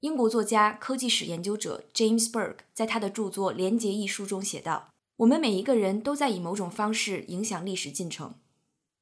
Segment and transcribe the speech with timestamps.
[0.00, 8.36] 英国作家、科技史研究者 James Burke 在他的著作《连结》一书中写道：“我们每一个人都在以某种方式影响历史进程。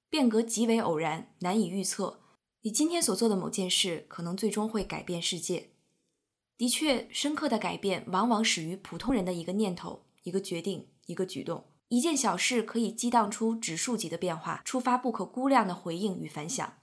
[0.09, 2.21] 变革极为偶然，难以预测。
[2.63, 5.69] 你今天所做的某件事，可能最终会改变世界。
[6.57, 11.65] 的确，深刻的改变往往始于普通人的一个念头、一个决定、一个举动。
[11.89, 16.79] 一件小事可以激荡出指数级的变化，触发不可估量的回应与反响。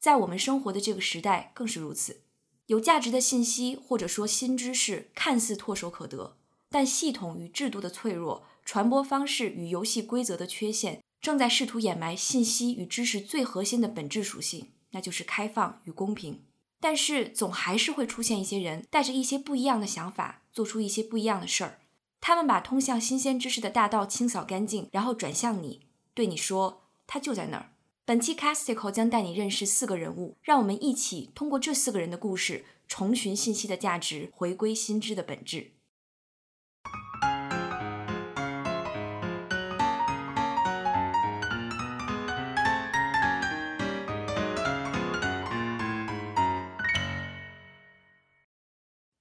[0.00, 2.22] 在我们生活的这个时代，更是如此。”
[2.66, 6.36] 有价值的信息或者说新知识看似唾手可得，
[6.70, 16.42] 但系统与制度的脆弱、传播方式与游戏规则的缺陷，正在试图掩埋信息与知识最核心的本质属性，那就是开放与公平。
[16.80, 21.80] 但是，总还是会出现一些人，带着一些不一样的想法，做出一些不一样的事儿。
[22.20, 25.82] 他们把通向新鲜知识的大道清扫干净，然后转向你，
[26.14, 27.72] 对你说：“它就在那儿。”
[28.06, 35.70] 本期 Casticle 将带你认识四个人物，让我们一起通过这四个人的故事，重寻信息的价值，回归心知的本质。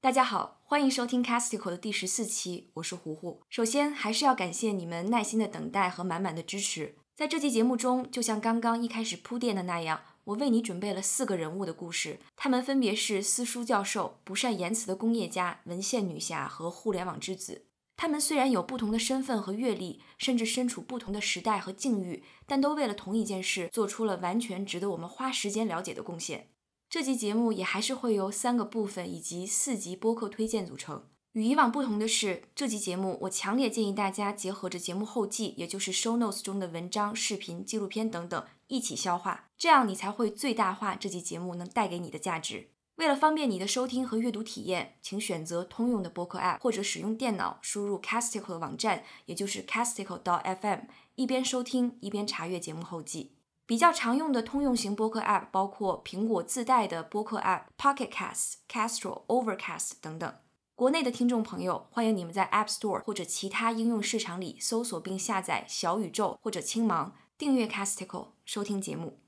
[0.01, 3.39] 大家好，欢迎收听 Casticle 的第十四期，我是胡胡。
[3.47, 6.95] 首先，还是要感谢你们耐心的等待和满满的支持。
[7.15, 17.65] 在这期节目中，就像刚刚一开始铺垫的那样，我为你准备了四个人物的故事，他们分别是私书教授、不善言辞的工业家、文献女侠和互联网之子。
[17.95, 26.49] 他们虽然有不同的身份和阅历，甚至身处不同的时代和境遇，但都为了同一件事做出了完全值得我们花时间了解的贡献。
[26.89, 31.03] 这期节目也还是会由三个部分以及四集播客推荐组成。
[31.33, 42.69] 与以往不同的是，这期节目我强烈建议大家结合着节目后记，也就是 show notes 中的文章、视频、纪录片等等一起消化，这样你才会最大化这期节目能带给你的价值。
[42.97, 50.81] 为了方便你的收听和阅读体验，请选择通用的播客 app，或者使用电脑输入 Casticle 的网站，也就是 Casticle .FM
[51.15, 53.31] 一边收听一边查阅节目后记。
[53.65, 60.31] 比较常用的通用型播客 app 包括苹果自带的播客 app Pocket Cast、Castro、Overcast 等等。
[60.75, 69.19] 国内的听众朋友，欢迎你们在 App Store 或者其他应用市场里搜索并下载小宇宙或者青芒，订阅 Casticle 收听节目。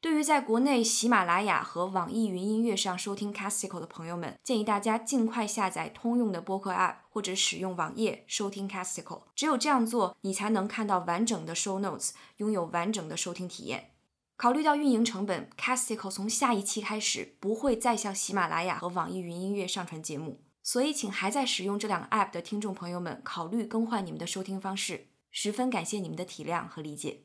[0.00, 9.22] 对于在国内喜马拉雅和网易云音乐上收听 Casticle 的朋友们，建议大家尽快下载通用的播客 App 或者使用网页收听 Casticle。
[9.36, 13.92] 只有这样做，你才能看到完整的 Show Notes，拥有完整的收听体验。
[14.36, 20.40] 考虑到运营成本，Casticle 从下一期开始不会再向喜马拉雅和网易云音乐上传节目。
[20.62, 27.22] 所以，请还在使用这两个 App 的听众朋友们考虑更换你们的收听方式，十分感谢你们的体谅和理解。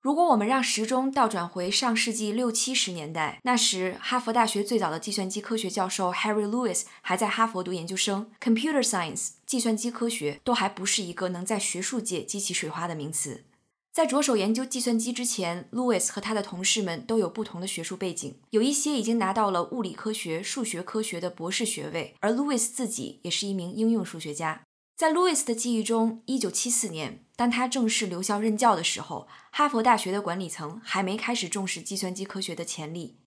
[0.00, 13.44] 如果我们让时钟倒转回上世纪六七十年代，那时哈佛大学最早的计算机科学教授 Harry Lewis 还在哈佛读研究生，Computer Science 计算机科学都还不是一个能在学术界激起水花的名词。
[13.92, 24.62] 在着手研究计算机之前，Louis 和他的同事们都有不同的学术背景，有一些已经拿到了物理科学、数学科学的博士学位，而 Louis 自己也是一名应用数学家。
[24.96, 33.18] 在 Louis 的记忆中，1974年，当他正式留校任教的时候，哈佛大学的管理层还没开始重视计算机科学的潜力。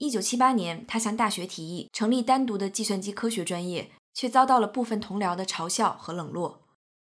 [0.00, 6.66] 1978年，他向大学提议成立单独的计算机科学专业，却遭到了部分同僚的嘲笑和冷落。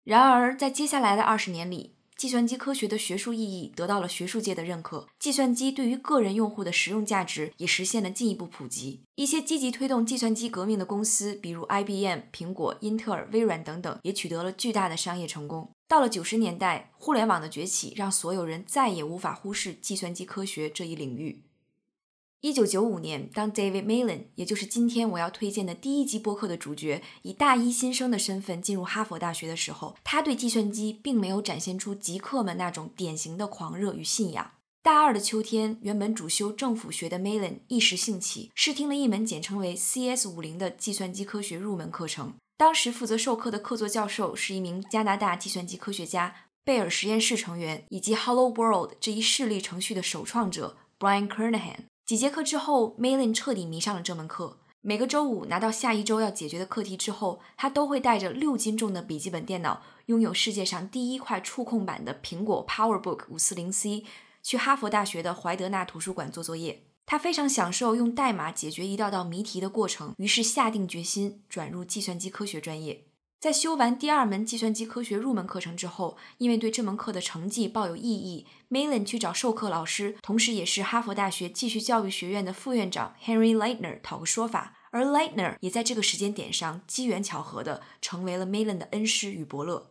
[0.04, 9.02] 然而，在接下来的二十年里，计算机科学的学术意义得到了学术界的认可，计算机对于个人用户的实用价值也实现了进一步普及。
[9.16, 15.72] 一些积极推动计算机革命的公司，比如 IBM、苹果、英特尔、微软等等，也取得了巨大的商业成功。
[15.88, 21.46] 到了九十年代，互联网的崛起让所有人再也无法忽视计算机科学这一领域。
[22.42, 34.54] 一九九五年，当 David Malan，也就是今天我要推荐的第一集播客的主角，以大一新生的身份进入哈佛大学的时候，他对计算机并没有展现出极客们那种典型的狂热与信仰。
[34.82, 42.34] 大二的秋天，原本主修政府学的 Malan 一时兴起，试听了一门简称为 CS 五零的计算机科学入门课程。
[42.58, 46.34] 当时负责授课的客座教授是一名加拿大计算机科学家、
[46.64, 51.91] 贝尔实验室成员以及 Hello World 这一势力程序的首创者 Brian Kernighan。
[52.12, 54.58] 几节课之后，Maylin 彻底迷上了这门课。
[54.82, 64.04] 每个周五拿到下一周要解决的课题之后，他都会带着六斤重的笔记本电脑，拥有世界上第一块触控版的苹果 PowerBook 五四零 C，
[64.44, 66.84] 去哈佛大学的怀德纳图书馆做作业。
[67.06, 73.06] 他非常享受用代码解决一道道谜题的过程，于是下定决心转入计算机科学专业。
[73.42, 84.76] 在修完第二门计算机科学入门课程之后，因为对这门课的成绩抱有异议 m a l e n 去找授课老师，同时也是哈佛大学继续教育学院的副院长 Henry Leitner 讨个说法。
[84.92, 89.90] 而 Leitner 也在这个时间点上机缘巧合的成为了 m a l e n 的恩师与伯乐。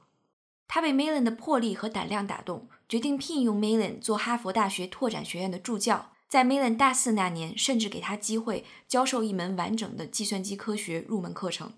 [0.69, 6.13] 他被 m a l e n 的魄力和胆量打动，决定聘用 m a l e n 做哈佛大学拓展学院的助教。
[6.29, 11.73] 在 m a l e n 大四那年，甚至给他机会教授一门完整的计算机科学入门课程。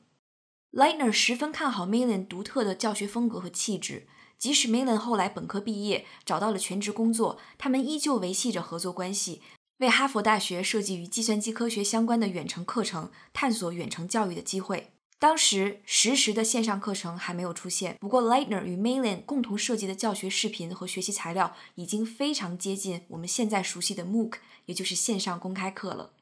[0.72, 4.06] Leitner 十分看好 m a l e n 独特的教学风格和气质，
[4.38, 9.42] 即使 m a l e n 后来本科毕业，找到了全职工作，他们依旧维系着合作关系，
[9.80, 14.92] 为哈佛大学设计与计算机科学相关的远程课程，探索远程教育的机会。
[15.18, 26.12] 当时实时的线上课程还没有出现，不过 Leitner 与 m a l e n 共同设计的教学视频和学习材料已经非常接近我们现在熟悉的 MOOC，也就是线上公开课了。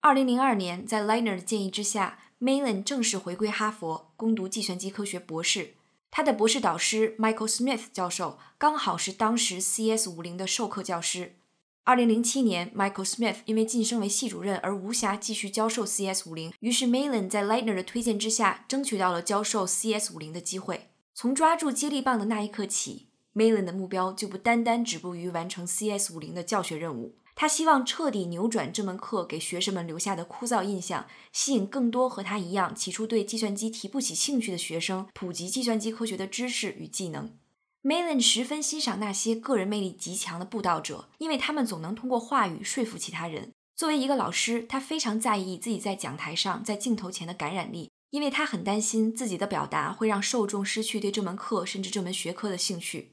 [0.00, 2.18] 二零零二年，在 Leitner 的建议之下。
[2.44, 5.74] M a l e n 正式回归哈佛攻读计算机科学博士，
[6.10, 11.36] 他的博士导师 Michael Smith 教授刚好是当时 CS 五零的授课教师。
[11.84, 20.88] 二零零七年，Michael Smith 因为晋升为系主任而无暇继续教授 CS 五零，于是 m a l e n 在 Leitner 的推荐之下，争取到了教授 CS 五零的机会。
[21.14, 27.14] 从抓住接力棒的那一刻起 m a l e n 的目标就不单单止步于完成 CS 五零的教学任务。
[27.34, 37.36] 他希望彻底扭转这门课给学生们留下的枯燥印象，吸引更多和他一样起初对计算机提不起兴趣的学生，普及计算机科学的知识与技能。
[37.84, 43.50] m a l e n 十分欣赏那些个人魅力极强的布道者，因为他们总能通过话语说服其他人。
[43.74, 53.11] 作为一个老师，他非常在意自己在讲台上、在镜头前的感染力，因为他很担心自己的表达会让受众失去对这门课甚至这门学科的兴趣。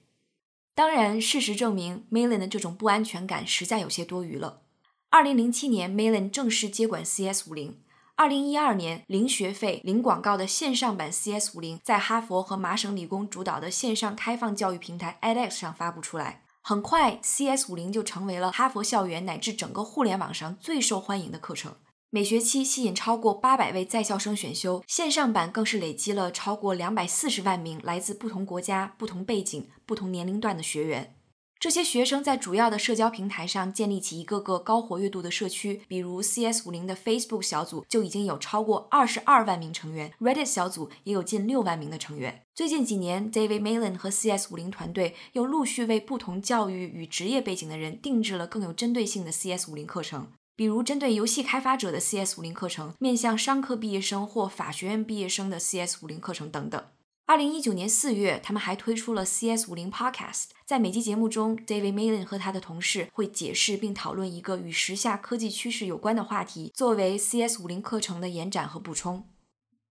[0.79, 4.61] 当然，事实证明 m a l e n 的这种不安全感实在有些多余了。
[5.09, 7.81] 二零零七年 m a l e n 正式接管 CS 五零。
[8.15, 16.43] 二零一二年，零学费、零广告的线上版 CS 五零在哈佛和麻省理工主导的线上开放教育平台 edX 上发布出来。
[16.61, 21.75] 很快，CS 五零就成为了哈佛校园乃至整个互联网上最受欢迎的课程。
[22.11, 31.15] 每学期吸引超过八百位在校生选修，线上版更是累积了超过两百四十万名来自不同国家、不同背景、不同年龄段的学员。
[31.59, 42.41] 这些学生在主要的社交平台上建立起一个个高活跃度的社区，比如 CS 五零的 Facebook 小组就已经有超过二十二万名成员，Reddit 小组也有近六万名的成员。
[42.55, 50.31] 最近几年，David m a l e n 和 CS 五零团队又陆续为不同教育与职业背景的人定制了更有针对性的 CS 五零课程。
[50.59, 56.83] 比如，针对游戏开发者的 CS 五零课程，面向商科毕业生或法学院毕业生的 CS 五零课程等等。
[57.27, 69.23] 二零一九年四月，他们还推出了 CS 五零 Podcast，在每期节目中，David m a l e n 和他的同事会解释并讨论一个与时下科技趋势有关的话题，作为 CS 五零课程的延展和补充。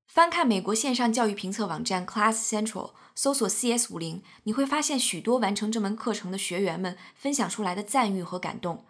[0.06, 8.84] 翻看美国线上教育评测网站 Class Central，搜索 CS 五零，你会发现许多完成这门课程的学员们分享出来的赞誉和感动。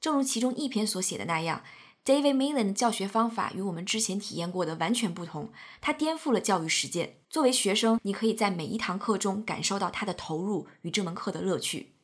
[0.00, 1.62] 正如其中一篇所写的那样
[2.04, 5.48] ，David m a l e n 的教学方法与我们之前体验过的完全不同，
[5.80, 7.16] 他颠覆了教育实践。
[7.28, 11.94] 作为学生，你可以在每一堂课中感受到他的投入与这门课的乐趣。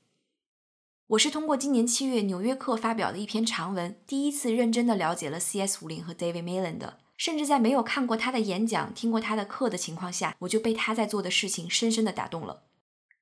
[1.08, 6.98] 我是通过今年七月纽约客发表的一篇长文，第一次认真的了解了 CS 五零和 David m a l e n 的。
[7.16, 12.64] 甚至在没有看过他的演讲、听过他的课的情况下，我就被他在做的事情深深的打动了。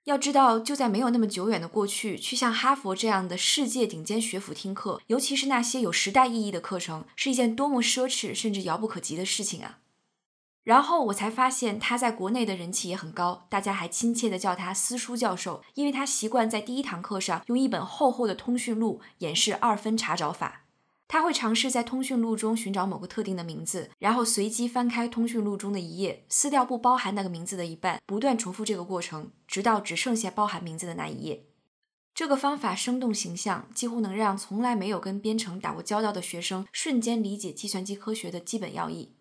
[0.04, 9.78] 要知道，就在没有那么久远的过去，去像哈佛这样的世界顶尖学府听课，尤其是那些有时代意义的课程，是一件多么奢侈甚至遥不可及的事情啊！
[10.64, 20.62] 然后我才发现，他在国内的人气也很高，大家还亲切地叫他“私书教授”，因为他习惯在第一堂课上用一本厚厚的通讯录演示二分查找法。
[21.12, 31.44] 他会尝试在通讯录中寻找某个特定的名字，然后随机翻开通讯录中的一页，撕掉不包含那个名字的一半，不断重复这个过程，直到只剩下包含名字的那一页。
[32.14, 39.12] 这个方法生动形象，几乎能让从来没有跟编程打过交道的学生瞬间理解计算机科学的基本要义。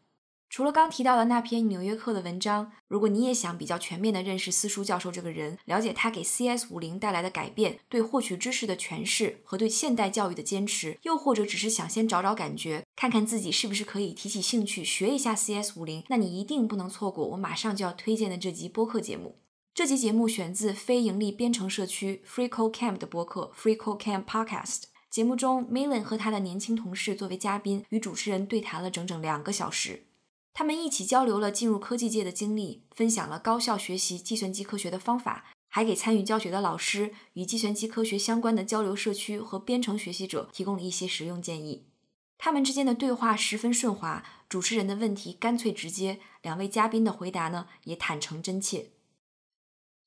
[0.52, 19.38] 除了刚提到的那篇《纽约客》的文章，如果你也想比较全面地认识私书教授这个人，了解他给 CS 五零带来的改变、对获取知识的诠释和对现代教育的坚持，又或者只是想先找找感觉，看看自己是不是可以提起兴趣学一下 CS 五零，那你一定不能错过我马上就要推荐的这集播客节目。
[19.74, 24.82] 这集节目选自非盈利编程社区 FreeCodeCamp 的播客 FreeCodeCamp Podcast。
[25.10, 30.08] 节目中 m a l e n 和他的年轻同事作为嘉宾，与主持人对谈了整整两个小时。
[30.54, 41.86] 他们一起交流了进入科技界的经历，分享了高效学习计算机科学的方法，还给参与教学的老师与计算机科学相关的交流社区和编程学习者提供了一些实用建议。
[42.38, 48.92] 他们之间的对话十分顺滑，主持人的问题干脆直接，两位嘉宾的回答呢也坦诚真切。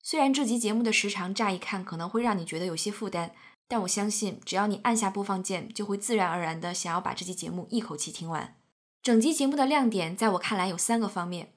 [0.03, 3.33] 虽然这集节目的时长乍一看可能会让你觉得有些负担，
[3.67, 8.57] 但我相信只要你按下播放键，就会自然而然的想要把这期节目一口气听完。
[9.05, 11.53] 整集节目的亮点在我看来有三个方面。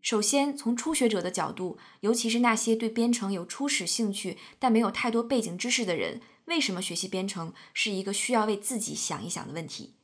[0.00, 9.96] 首先，从初学者的角度，尤其是那些对编程有初始兴趣但没有太多背景知识的人，为什么学习编程是一个需要为自己想一想的问题。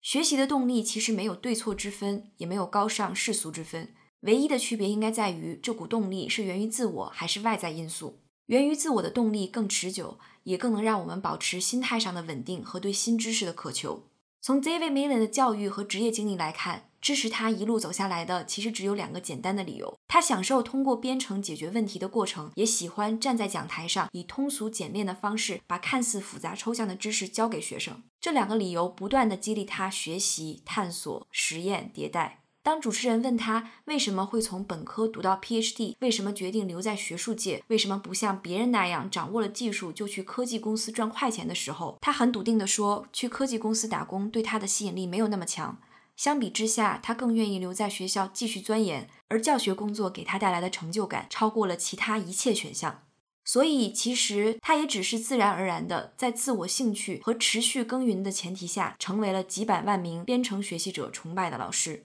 [0.00, 8.20] 学习的动力其实没有对错之分，也没有高尚世俗之分，唯一的区别应该在于这股动力是源于自我还是外在因素。
[8.46, 14.04] 源于自我的动力更持久，也更能让我们保持心态上的稳定和对新知识的渴求。
[14.44, 28.02] 从 David Millen 的教育和职业经历来看，支持他一路走下来的其实只有两个简单的理由：他享受通过编程解决问题的过程，也喜欢站在讲台上以通俗简练的方式把看似复杂抽象的知识教给学生。
[28.20, 32.41] 这两个理由不断的激励他学习、探索、实验、迭代。
[32.62, 45.78] 当主持人问他为什么会从本科读到 PhD，为什么决定留在学术界，为什么不像别人那样掌握了技术就去科技公司赚快钱的时候，他很笃定地说，去科技公司打工对他的吸引力没有那么强。
[46.16, 53.02] 相比之下，他更愿意留在学校继续钻研，而教学工作给他带来的成就感超过了其他一切选项。
[53.44, 62.04] 所以，其实他也只是自然而然的，在自我兴趣和持续耕耘的前提下，成为了几百万名编程学习者崇拜的老师。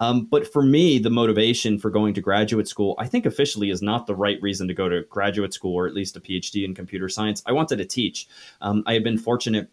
[0.00, 3.82] Um, but for me, the motivation for going to graduate school, I think officially is
[3.82, 6.74] not the right reason to go to graduate school or at least a PhD in
[6.74, 7.42] computer science.
[7.46, 8.28] I wanted to teach.
[8.60, 9.70] Um, I had been fortunate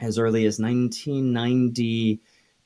[0.00, 2.20] as early as 1990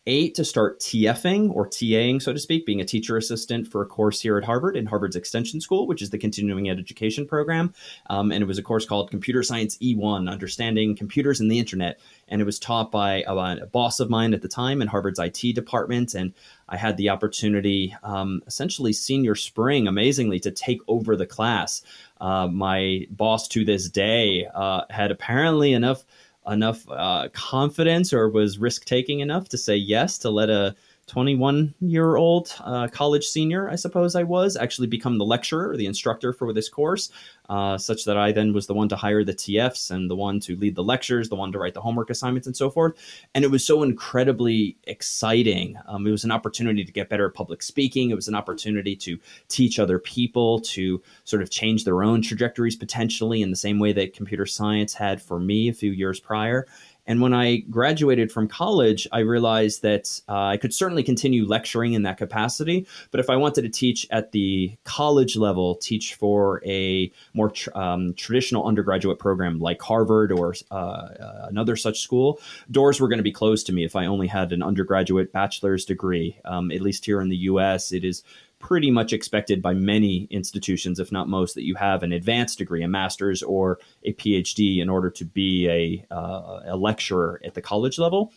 [0.09, 3.87] eight to start TFing or TAing, so to speak, being a teacher assistant for a
[3.87, 7.75] course here at Harvard in Harvard's Extension School, which is the continuing education program.
[8.09, 12.01] Um, and it was a course called Computer Science E1, Understanding Computers and the Internet.
[12.27, 15.19] And it was taught by a, a boss of mine at the time in Harvard's
[15.19, 16.15] IT department.
[16.15, 16.33] And
[16.69, 21.83] I had the opportunity, um, essentially senior spring, amazingly, to take over the class.
[22.21, 26.05] Uh, my boss to this day uh, had apparently enough
[26.49, 30.75] enough uh, confidence or was risk taking enough to say yes to let a
[31.09, 35.77] 21 year old uh, college senior, I suppose I was, actually become the lecturer or
[35.77, 37.11] the instructor for this course,
[37.49, 40.39] uh, such that I then was the one to hire the TFs and the one
[40.41, 42.95] to lead the lectures, the one to write the homework assignments, and so forth.
[43.35, 45.79] And it was so incredibly exciting.
[45.87, 48.95] Um, it was an opportunity to get better at public speaking, it was an opportunity
[48.97, 53.79] to teach other people to sort of change their own trajectories potentially in the same
[53.79, 56.67] way that computer science had for me a few years prior.
[57.09, 61.95] And when I graduated from college, I realized that uh, I could certainly continue lecturing
[61.95, 62.87] in that capacity.
[63.11, 67.71] But if I wanted to teach at the college level, teach for a more tr-
[67.75, 73.19] um, traditional undergraduate program like Harvard or uh, uh another such school, doors were going
[73.19, 76.39] to be closed to me if I only had an undergraduate bachelor's degree.
[76.45, 78.23] Um, at least here in the US, it is
[78.60, 82.82] pretty much expected by many institutions, if not most, that you have an advanced degree,
[82.82, 87.62] a master's or a PhD, in order to be a, uh, a lecturer at the
[87.62, 88.32] college level.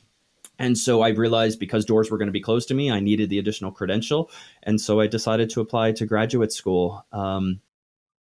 [0.59, 3.29] And so I realized because doors were going to be closed to me, I needed
[3.29, 4.31] the additional credential.
[4.63, 7.05] And so I decided to apply to graduate school.
[7.13, 7.61] Um,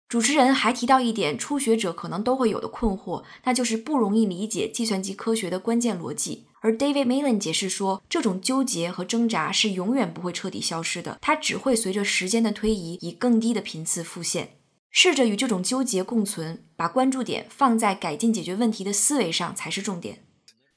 [0.09, 6.45] 主持人还提到一点，初学者可能都会有的困惑，那就是不容易理解计算机科学的关键逻辑。
[6.63, 14.57] 而 David Millen 解释说，这种纠结和挣扎是永远不会彻底消失的，它只会随着时间的推移，以更低的频次复现。
[14.91, 20.25] 试着与这种纠结共存，把关注点放在改进解决问题的思维上才是重点。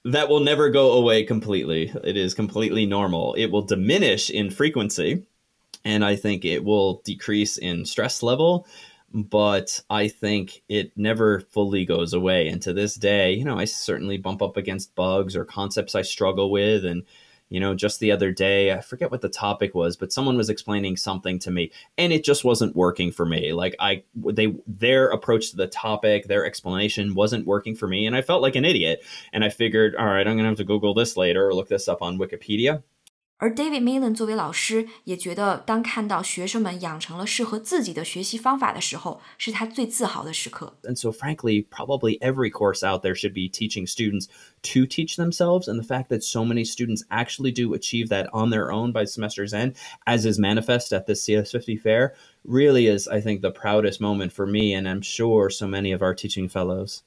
[0.04, 1.92] That will never go away completely.
[2.04, 3.36] It is completely normal.
[3.38, 5.24] It will diminish in frequency,
[5.84, 8.66] and I think it will decrease in stress level.
[9.17, 12.49] but I think it never fully goes away.
[12.49, 16.03] And to this day, you know, I certainly bump up against bugs or concepts I
[16.03, 16.85] struggle with.
[16.85, 17.03] And,
[17.49, 20.51] you know, just the other day, I forget what the topic was, but someone was
[20.51, 23.55] explaining something to me and it just wasn't working for me.
[23.55, 28.07] Like I, they, their approach to the topic, their explanation wasn't working for me.
[28.07, 29.03] And I felt like an idiot.
[29.33, 31.69] And I figured, all right, I'm going to have to Google this later or look
[31.69, 32.83] this up on Wikipedia.
[33.38, 40.78] 而 David Millen 作为老师，也觉得当看到学生们养成了适合自己的学习方法的时候，是他最自豪的时刻。
[40.84, 44.28] And so, frankly, probably every course out there should be teaching students
[44.62, 45.68] to teach themselves.
[45.68, 49.06] And the fact that so many students actually do achieve that on their own by
[49.06, 49.74] semester's end,
[50.06, 54.46] as is manifest at the CS50 fair, really is, I think, the proudest moment for
[54.46, 57.02] me, and I'm sure so many of our teaching fellows.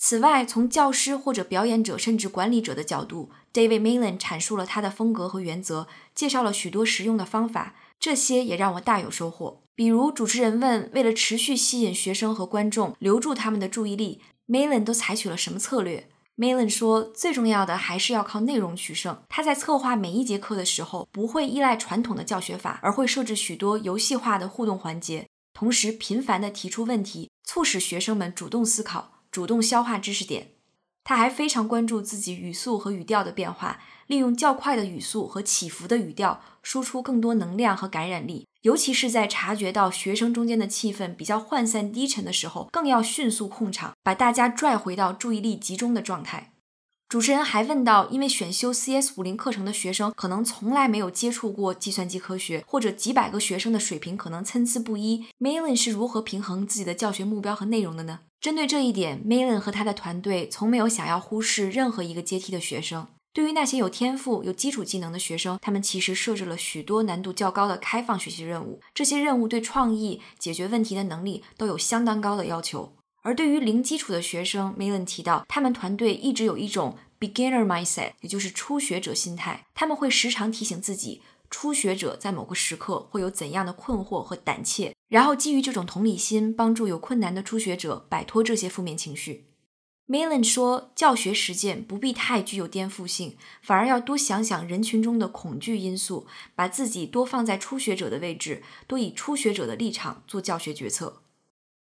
[0.00, 9.60] 此外，从教师或者表演者甚至管理者的角度，David Millen 阐述了他的风格和原则，介绍了许多实用的方法，这些也让我大有收获。
[9.74, 19.20] 比如，主持人问，为了持续吸引学生和观众，留住他们的注意力，Millen 都采取了什么策略 Malin 说，最重要的还是要靠内容取胜。
[19.28, 30.52] 他在策划每一节课的时候，不会依赖传统的教学法，而会设置许多游戏化的互动环节，同时频繁地提出问题，促使学生们主动思考、主动消化知识点。
[31.04, 38.46] 他还非常关注自己语速和语调的变化，利用较快的语速和起伏的语调，输出更多能量和感染力。
[38.62, 46.52] 尤其是在察觉到学生中间的气氛比较涣散低沉的时候，更要迅速控场，把大家拽回到注意力集中的状态。
[47.08, 58.20] 主持人还问到，因为选修 CS 五零课程的学生可能从来没有接触过计算机科学，或者几百个学生的水平可能参差不一，Malin 是如何平衡自己的教学目标和内容的呢？
[58.40, 63.08] 针对这一点，Malin 和他的团队从没有想要忽视任何一个阶梯的学生。
[63.32, 68.80] 对于那些有天赋、有基础技能的学生，他们其实设置了许多难度较高的开放学习任务。
[68.94, 72.94] 这些任务对创意、解决问题的能力都有相当高的要求。
[73.22, 79.66] 而对于零基础的学生，Malin 提到，他们团队一直有一种 beginner mindset，也就是初学者心态。
[79.74, 89.46] 他们会时常提醒自己，初学者在某个时刻会有怎样的困惑和胆怯，然后基于这种同理心，帮助有困难的初学者摆脱这些负面情绪。
[90.06, 101.20] Malin 说，教学实践不必太具有颠覆性，反而要多想想人群中的恐惧因素，把自己多放在初学者的位置，多以初学者的立场做教学决策。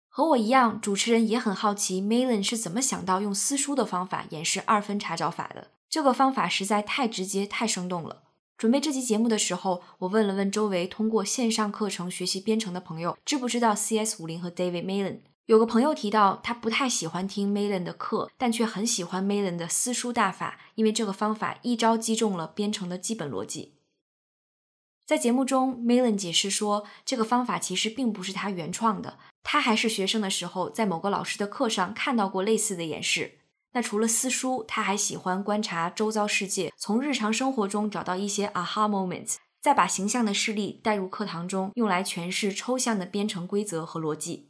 [0.10, 5.70] 和我一样，主持人也很好奇 Malin 是怎么想到用私书的方法演示二分查找法的。
[5.90, 8.24] 这个方法实在太直接、太生动了。
[8.58, 15.20] 准备这期节目的时候，我问了问周围通过线上课程学习编程的朋友，知不知道 CS 五零和 David Malan。
[15.46, 23.76] 有个朋友提到，他不太喜欢听 Malan 的课，但却很喜欢 Malan 的私书大法，因为这个方法一招击中了编程的基本逻辑。
[25.06, 33.38] 在节目中，Malan 解释说，这个方法其实并不是他原创的，他还是学生的时候，在某个老师的课上看到过类似的演示。
[33.74, 44.50] 那除了私书，他还喜欢观察周遭世界，从日常生活中找到一些 aha moments，再把形象的事例带入课堂中，用来诠释抽象的编程规则和逻辑。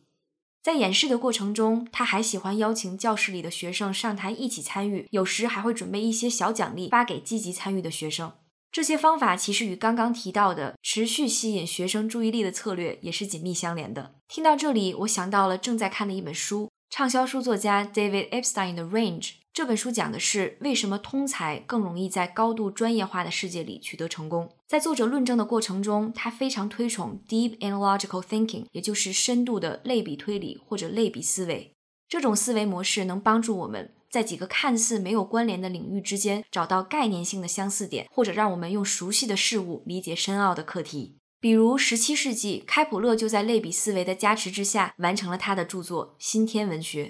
[0.64, 8.34] 在演示的过程中，他还喜欢邀请教室里的学生上台一起参与，有时还会准备一些小奖励发给积极参与的学生。
[8.70, 14.16] 这些方法其实与刚刚提到的持续吸引学生注意力的策略也是紧密相连的。
[14.28, 19.22] 听到这里，我想到了正在看的一本书，畅销书作家 David Epstein 的《Range》。
[19.54, 24.50] 这本书讲的是为什么通才更容易在高度专业化的世界里取得成功。
[24.68, 31.74] 在作者论证的过程中，他非常推崇 deep analogical thinking，也就是深度的类比推理或者类比思维。
[32.08, 41.17] 这种思维模式能帮助我们在几个看似没有关联的领域之间找到概念性的相似点，或者让我们用熟悉的事物理解深奥的课题。
[41.40, 47.06] 比如，十七世纪开普勒就在类比思维的加持之下完成了他的著作《新天文学》。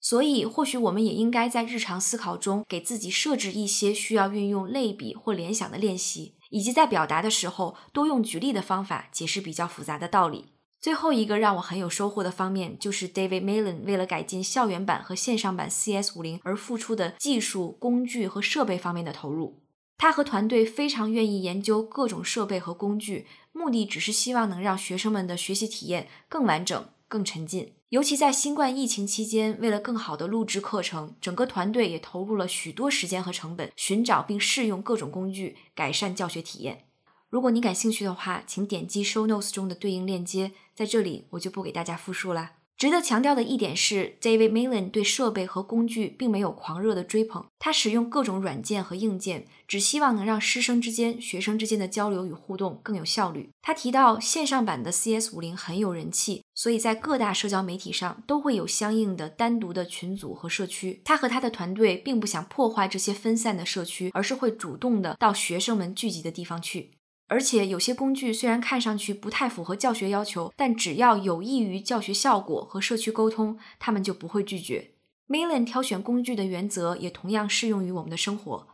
[0.00, 10.46] 所以，或许我们也应该在日常思考中给自己设置一些需要运用类比或联想的练习，以及在表达的时候多用举例的方法解释比较复杂的道理。
[10.80, 19.58] 最后一个让我很有收获的方面，就是 David Malin 为了改进校园版和线上版 CS 五零而付出的技术、工具和设备方面的投入。
[19.98, 27.72] 他和团队非常愿意研究各种设备和工具，目的只是希望能让学生们的学习体验更完整、更沉浸。
[27.90, 36.84] 尤其在新冠疫情期间，为了更好的录制课程，整个团队也投入了许多时间和成本，寻找并试用各种工具，改善教学体验。
[37.30, 42.55] 如果你感兴趣的话，请点击 Show Notes 中的对应链接，在这里我就不给大家复述了。
[42.76, 53.48] 值得强调的一点是，David Malin 对设备和工具并没有狂热的追捧，他使用各种软件和硬件，只希望能让师生之间、学生之间的交流与互动更有效率。
[53.62, 61.00] 他提到，线上版的 CS 五零很有人气，所以在各大社交媒体上都会有相应的单独的群组和社区。
[61.02, 66.90] 他和他的团队并不想破坏这些分散的社区，而是会主动的到学生们聚集的地方去。
[67.28, 74.92] 而且有些工具虽然看上去不太符合教学要求，但只要有益于教学效果和社区沟通，他们就不会拒绝。
[75.28, 78.68] Malin 挑选工具的原则也同样适用于我们的生活。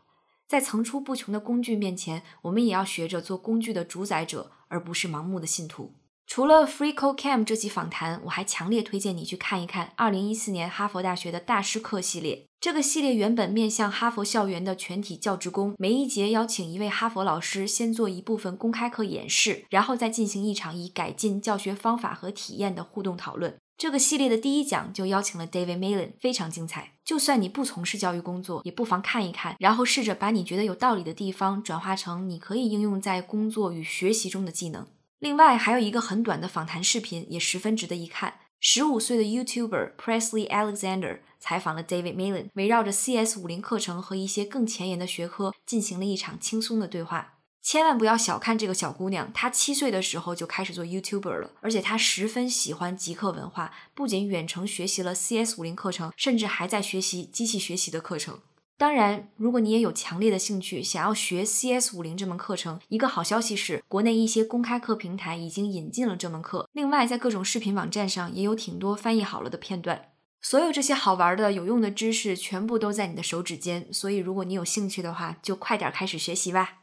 [0.47, 5.95] 在层出不穷的工具面前，我们也要学着做工具的主宰者，而不是盲目的信徒。
[6.27, 12.47] 除了 Free Code Camp 这期访谈，我还强烈推荐你去看一看2014年哈佛大学的大师课系列。
[12.59, 23.57] 这个系列原本面向哈佛校园的全体教职工，每一节邀请一位哈佛老师先做一部分公开课演示，然后再进行一场以改进教学方法和体验的互动讨论。
[23.77, 26.93] 这个系列的第一讲就邀请了 David Malin，非常精彩。
[27.05, 34.87] 就算你不从事教育工作，也不妨看一看，然后试着把你觉得有道理的地方转化成你可以应用在工作与学习中的技能。
[35.23, 38.41] 另外，还有一个很短的访谈视频，也十分值得一看。
[38.59, 47.35] 十五岁的 YouTuber Presley Alexander 采访了 David Millen，围绕着 CS 五零课程和一些更前沿的学科进行了一场轻松的对话。
[47.63, 58.41] 千万不要小看这个小姑娘，她七岁的时候就开始做 YouTuber 了，而且她十分喜欢极客文化，不仅远程学习了 CS 五零课程，甚至还在学习机器学习的课程。
[58.83, 66.69] 当然，如果你也有强烈的兴趣，想要学 CS 五零这门课程，一个好消息是，国内一些公开课平台已经引进了这门课。
[66.73, 70.11] 另外，在各种视频网站上也有挺多翻译好了的片段。
[70.41, 73.87] 所有这些好玩的、有用的知识，全部都在你的手指间。
[73.93, 76.79] 所以，如果你有兴趣的话，就快点开始学习吧。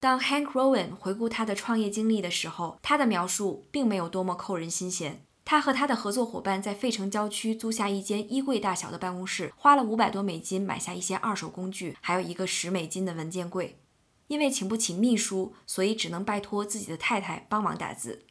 [0.00, 5.24] 当 Hank Rowan 回顾他的创业经历的时候，他的描述并没有多么扣人心弦。
[5.50, 13.78] 他和他的合作伙伴在费城郊区租下一间衣柜大小的办公室，花了五百多美金买下一些二手工具，还有一个十美金的文件柜。
[14.26, 18.26] 因为请不起秘书，所以只能拜托自己的太太帮忙打字。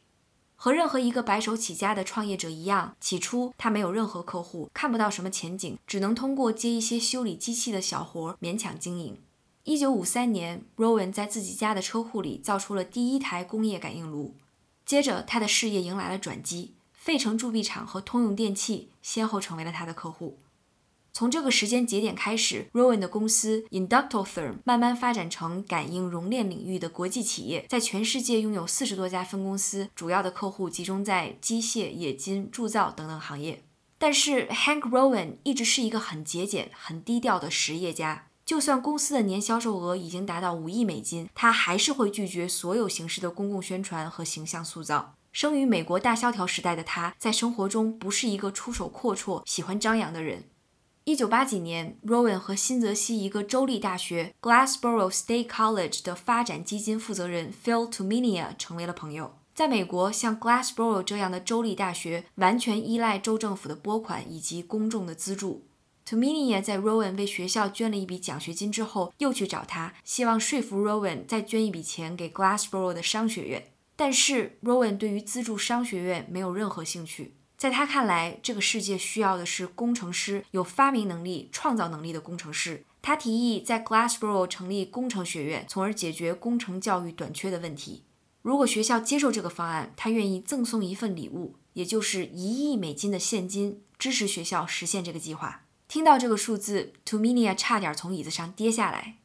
[0.54, 9.18] 和任何一个白手起家的创业者一样，起初他没有任何客户，看不到什么前景，只能通过接一些修理机器的小活勉强经营。
[9.64, 14.36] 一九五三年，Rowan 在自己家的车库里造出了第一台工业感应炉，
[14.86, 16.76] 接着他的事业迎来了转机。
[17.08, 20.36] 费城铸币厂和通用电气先后成为了他的客户。
[21.14, 33.62] 从这个时间节点开始，Rowan 的公司 Inductotherm 慢慢发展成感应熔炼领域的国际企业，在全世界拥有四十多家分公司，主要的客户集中在机械、冶金、铸造等等行业。
[33.96, 38.26] 但是 Hank Rowan 一直是一个很节俭、很低调的实业家。
[38.44, 45.14] 就算公司的年销售额已经达到五亿美金，他还是会拒绝所有形式的公共宣传和形象塑造。
[45.40, 50.42] 生于美国大萧条时代的他，在生活中不是一个出手阔绰、喜欢张扬的人。
[51.04, 59.36] 一九八几年，Rowan 和新泽西一个州立大学 Glassboro State College 的发展基金负责人 Phil Tuminia 成为了朋友。
[59.54, 65.68] 在美国，像 Glassboro 这样的州立大学完全依赖州政府的拨款以及公众的资助。
[66.04, 73.62] Tumminia 在 Rowan 为学校捐了一笔奖学金之后，又去找他，希望说服 Rowan 再捐一笔钱给 Glassboro 的商学院。
[73.98, 77.34] 但是 Rowan 对于资助商学院没有任何兴趣。
[77.56, 82.84] 在他看来，这个世界需要的是工程师，有发明能力、创造能力的工程师。
[83.02, 88.04] 他提议在 Glassboro 成立工程学院，从而解决工程教育短缺的问题。
[88.42, 95.64] 如果学校接受这个方案，他愿意赠送一份礼物，也就是一亿美金的现金，支持学校实现这个计划。
[95.88, 99.16] 听到这个数字，Tuminia 差点从椅子上跌下来。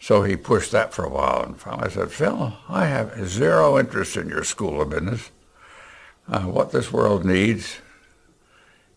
[0.00, 4.16] So he pushed that for a while, and finally said, Phil, I have zero interest
[4.16, 5.30] in your school of business.
[6.26, 7.78] Uh, what this world needs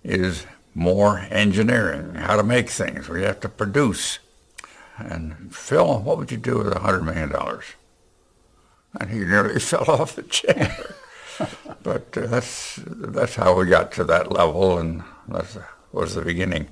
[0.01, 3.09] is more engineering, how to make things.
[3.09, 4.19] We have to produce.
[4.97, 7.65] And Phil, what would you do with a hundred million dollars?
[8.99, 10.95] And he nearly fell off the chair.
[11.83, 15.45] but uh, that's that's how we got to that level, and that
[15.91, 16.67] was the beginning.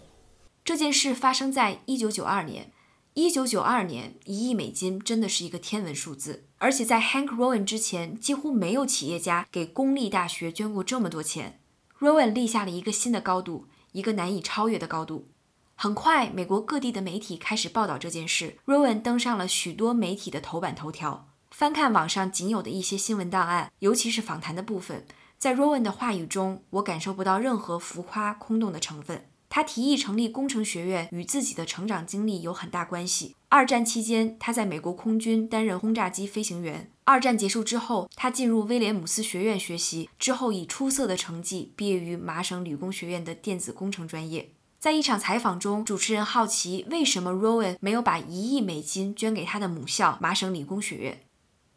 [0.63, 2.71] 这件事发生在一九九二年。
[3.18, 11.58] 一九九二年，一亿美金真的是一个天文数字，而且在 Hank Rowan 之前，几乎没有企业家给公立大学捐过这么多钱。
[11.98, 15.28] Rowan 立下了一个新的高度，一个难以超越的高度。
[15.76, 21.26] 很快，美国各地的媒体开始报道这件事，Rowan 登上了许多媒体的头版头条。
[21.50, 25.06] 翻看网上仅有的一些新闻档案，尤其是访谈的部分，
[25.38, 29.30] 在 Rowan 的话语中，我感受不到任何浮夸空洞的成分。
[29.48, 33.34] 他提议成立工程学院，与自己的成长经历有很大关系。
[33.48, 36.90] 二战期间，他在美国空军担任轰炸机飞行员。
[37.04, 44.50] 二战结束之后，他进入威廉姆斯学院学习，之后以出色的成绩毕业于麻省理工学院的电子工程专业。
[44.78, 51.20] 在一场采访中，主持人好奇为什么 Rowan 没有把一亿美金捐给他的母校麻省理工学院。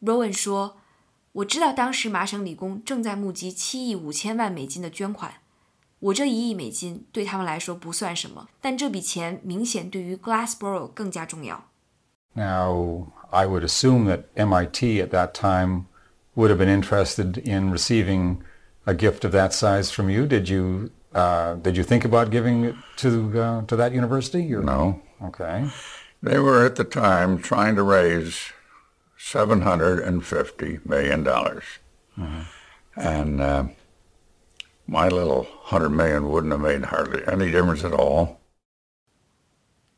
[0.02, 0.78] Rowan 说
[1.34, 5.36] ：“我知道当时麻省理工正在募集七亿五千万美金的捐款。”
[6.01, 11.65] 我这一亿美金对他们来说不算什么，但这笔钱明显对于 Glassboro 更加重要。
[12.35, 15.87] Now, I would assume that MIT at that time
[16.35, 18.39] would have been interested in receiving
[18.85, 20.27] a gift of that size from you.
[20.27, 24.53] Did you uh, did you think about giving it to uh, to that university?
[24.55, 24.63] Or?
[24.63, 25.01] No.
[25.23, 25.71] Okay.
[26.23, 28.53] They were at the time trying to raise
[29.17, 31.65] seven hundred and fifty million dollars,
[32.19, 32.43] mm-hmm.
[32.97, 33.41] and.
[33.41, 33.65] Uh,
[34.90, 38.38] my little hundred million wouldn't have made hardly any difference at all.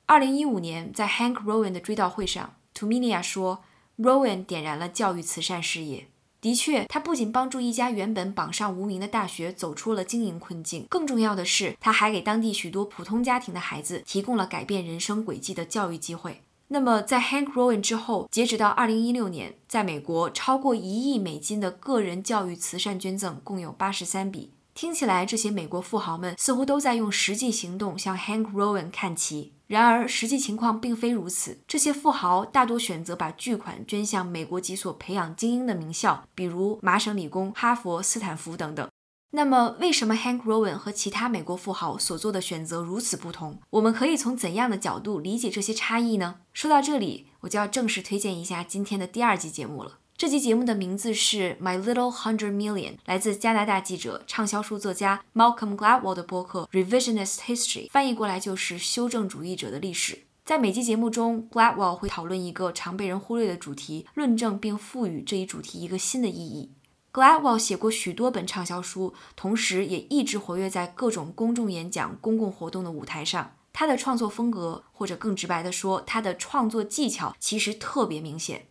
[0.06, 3.64] 二零一五年，在 Hank Rowan 的追悼会上，Tuminia 说
[3.98, 6.08] ，Rowan 点燃了教育慈善事业。
[6.42, 16.42] 的确，他不仅帮助一家原本榜上无名的大学走出了经营困境，更重要的是，他还给当地许多普通家庭的孩子提供了改变人生轨迹的教育机会。
[16.70, 24.52] 那么，在 Hank Rowan 之后，截止到二零一六年，在美国超过一亿美金的个人教育慈善捐赠共有八十三笔。
[24.82, 29.54] 听起来，这些美国富豪们似乎都在用实际行动向 Hank Rowan 看齐。
[29.68, 31.60] 然而，实际情况并非如此。
[31.68, 38.90] 这些富豪大多选择把巨款捐向美国几所培养精英的名校，比如麻省理工、哈佛、斯坦福等等。
[39.34, 43.60] 那么，为什么 Hank Rowan 和其他美国富豪所做的选择如此不同？
[43.70, 46.38] 我们可以从怎样的角度理解这些差异呢？
[46.54, 50.00] 说到这里，我就要正式推荐一下今天的第二集节目了。
[50.22, 60.20] 这期节目的名字是 My Little Hundred Million，来自加拿大记者、畅销书作家 Malcolm Gladwell 的播客 Revisionist History，翻译过来就是修正主义者的历史。
[60.46, 66.70] 在每期节目中，Gladwell 会讨论一个常被人忽略的主题，论证并赋予这一主题一个新的意义。
[67.12, 73.56] Gladwell 写过许多本畅销书，同时也一直活跃在各种公众演讲、公共活动的舞台上。
[73.74, 78.68] 他的创作风格，或者更直白地说，他的创作技巧其实特别明显。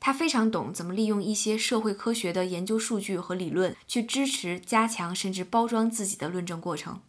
[0.00, 7.00] 他非常懂怎么利用一些社会科学的研究数据和理论，去支持、加强甚至包装自己的论证过程。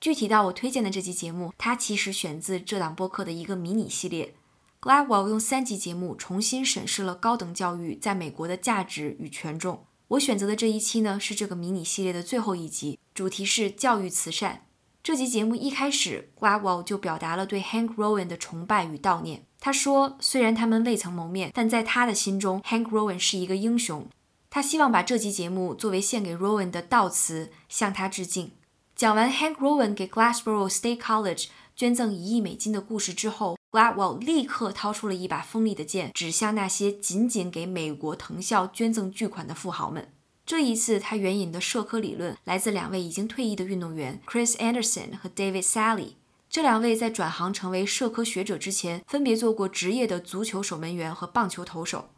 [0.00, 4.34] 具体到我推荐的这期节目，它其实选自这档播客的一个迷你系列。
[4.80, 9.84] Gladwell 用三集节目重新审视了高等教育在美国的价值与权重。
[10.08, 14.66] 我选择的这一期呢，是这个迷你系列的最后一集，主题是教育慈善。
[15.04, 19.46] 这集节目一开始，Gladwell 就表达了对 Hank Rowan 的崇拜与悼念。
[19.64, 24.08] 他说，虽然他们未曾谋面，但在他的心中，Hank Rowan 是一个英雄。
[24.50, 28.50] 他希望把这集节目作为献给 Rowan 的悼词，向他致敬。
[28.96, 31.46] 讲完 Hank Rowan 给 Glassboro State College
[31.76, 33.56] 捐赠一亿美金的故事之后。
[33.70, 40.12] Gladwell 立刻掏出了一把锋利的剑，指向那些仅仅给美国藤校捐赠巨款的富豪们。
[40.44, 46.14] 这一次，他援引的社科理论来自两位已经退役的运动员 Chris Anderson 和 David Sally。
[46.52, 52.10] 这两位在转行成为社科学者之前，分别做过职业的足球守门员和棒球投手。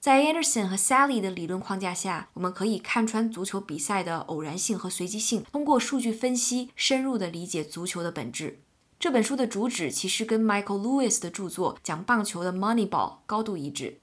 [0.00, 8.60] 在 Anderson 和 Sally 的理论框架下，我们可以看穿足球比赛的偶然性和随机性，通过数据分析，深入地理解足球的本质。
[8.98, 12.88] 这本书的主旨其实跟 Michael Lewis 的著作讲棒球的《Moneyball》
[13.26, 13.98] 高度一致。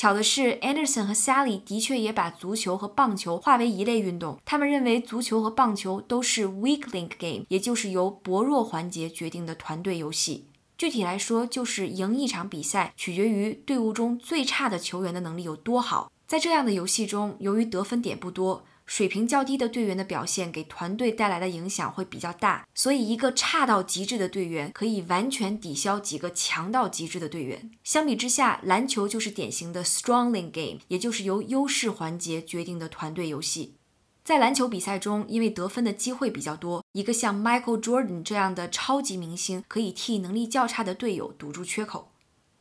[0.00, 4.40] 巧的是，Anderson 和 Sally 的确也把足球和棒球划为一类运动。
[4.46, 10.46] 他们认为足球和棒球都是 weak link game，也就是由薄弱环节决定的团队游戏。
[10.78, 16.10] 具体来说，就是赢一场比赛取决于队伍中最差的球员的能力有多好。
[16.26, 18.64] 在这样的游戏中，由于得分点不多。
[18.90, 27.70] 水平较低的队员的表现给团队带来的影响会比较大，所以一个差到极致的队员可以完全抵消几个强到极致的队员。
[27.84, 33.76] 相比之下，篮球就是典型的 strongling game，也就是由优势环节决定的团队游戏。
[34.24, 42.09] 在篮球比赛中，因为得分的机会比较多，一个像 Michael Jordan 这样的超级明星可以替能力较差的队友堵住缺口。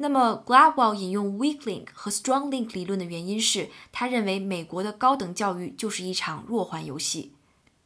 [0.01, 7.33] 那么，Gladwell 引用 weak link 和 strong link 理论的原因是，他认为美国的高等教育就是一场弱环游戏，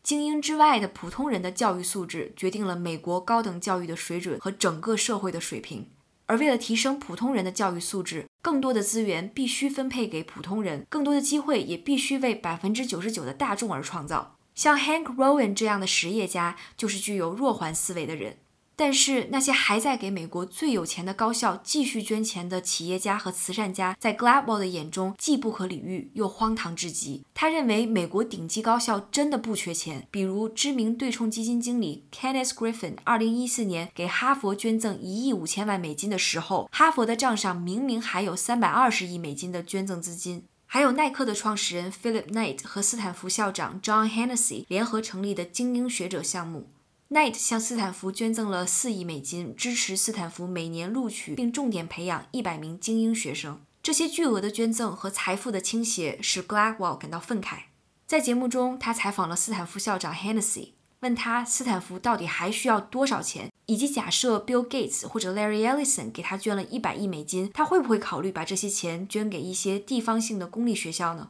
[0.03, 5.87] 精英之外的普通人的教育素质决定了美国高等教育的水准和整个社会的水平。
[6.27, 14.35] 而为了提升普通人的教育素质，更多的资源必须分配给普通人，更多的机会也必须为百分之九十九的大众而创造。
[14.53, 18.37] 像 Hank Rowan 这样的实业家，就是具有弱环思维的人。
[18.75, 27.23] 但是那些还在给美国最有钱的高校继续捐钱的企业家和慈善家，在 Gladwell 的眼中既不可理喻又荒唐至极。
[27.33, 40.43] 他认为美国顶级高校真的不缺钱，比如知名对冲基金经理 Kenneth Griffin，二零一四年给哈佛捐赠一亿五千万美金的时候，哈佛的账上明明还有三百二十亿美金的捐赠资金。
[40.65, 46.69] 还有耐克的创始人 Philip Knight 和斯坦福校长 John Hennessy 联合成立的精英学者项目。
[47.13, 53.61] Knight 向斯坦福捐赠了四亿美金，支持斯坦福每年录取并重点培养一百名精英学生。
[53.83, 57.65] 这些巨额的捐赠和财富的倾斜使 Gladwell 感到愤慨。
[58.07, 60.69] 在节目中，他采访了斯坦福校长 Hennessy，
[61.01, 71.29] 问他斯坦福到底还需要多少钱，以及假设 Bill Gates 或者 Larry Ellison 给他捐了一百亿美金，他会不会考虑把这些钱捐给一些地方性的公立学校呢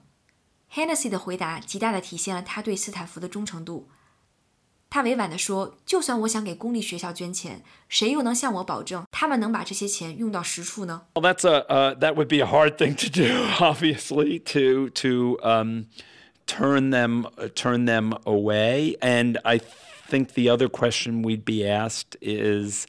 [0.74, 3.90] ？Hennessy 的回答极大地体现了他对斯坦福的忠诚度。
[4.93, 15.39] 他委婉地说：“就算我想给公立学校捐钱，谁又能向我保证他们能把这些钱用到实处呢？” Well, that's a uh, that would be a hard thing to do, obviously, to to
[15.43, 15.87] um,
[16.47, 18.97] turn them uh, turn them away.
[19.01, 19.61] And I
[20.11, 22.87] think the other question we'd be asked is,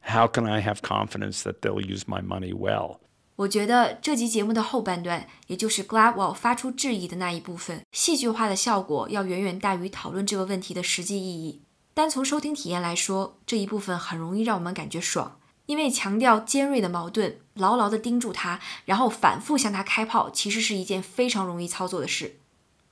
[0.00, 3.00] how can I have confidence that they'll use my money well?
[3.37, 11.61] 我觉得这集节目的后半段，也就是 Gladwell 发出质疑的那一部分，戏剧化的效果要远远大于讨论这个问题的实际意义。
[11.93, 15.39] 单从收听体验来说，这一部分很容易让我们感觉爽。
[15.67, 22.37] 因为强调尖锐的矛盾，牢牢地盯住它，然后反复向它开炮，其实是一件非常容易操作的事。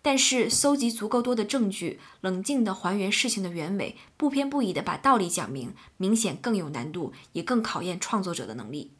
[0.03, 8.91] 但是，搜集足够多的证据，冷静地还原事情的原委，不偏不倚地把道理讲明，明显更有难度，也更考验创作者的能力。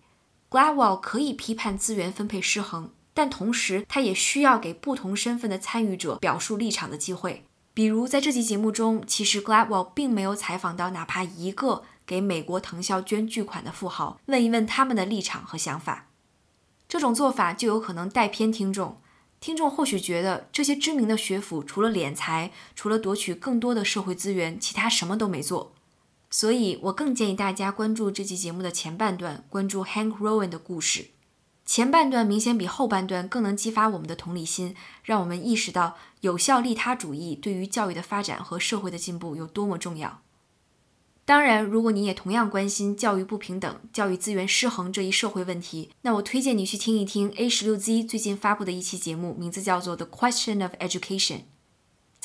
[0.56, 7.44] Gladwell 可以批判资源分配失衡，但同时他也需要给不同身份的参与者表述立场的机会。
[7.74, 16.08] 比如，在这期节目中，其实 Gladwell 并没有采访到哪怕一个给美国藤校捐巨款的富豪，问一问他们的立场和想法。
[16.88, 19.02] 这种做法就有可能带偏听众。
[19.42, 25.75] 听众或许觉得这些知名的学府除了敛财，除了夺取更多的社会资源，其他什么都没做。
[26.36, 31.12] 所以我更建议大家关注这期节目的前半段，关注 Hank Rowan 的故事。
[31.66, 40.24] 前半段明显比后半段更能激发我们的同理心，让我们意识到有效利他主义对于教育的发展和社会的进步有多么重要。
[41.24, 51.38] 当然，如果你也同样关心教育不平等、教育资源失衡这一社会问题，那我推荐你去听一听 A 十六 Z 最近发布的一期节目，名字叫做《The Question of Education》。